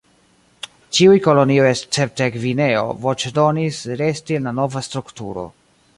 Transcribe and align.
Ĉiuj 0.97 1.17
kolonioj 1.27 1.67
escepte 1.73 2.29
Gvineo 2.37 2.87
voĉdonis 3.05 3.83
resti 4.03 4.39
en 4.43 4.51
la 4.51 4.59
nova 4.61 4.85
strukturo. 4.89 5.45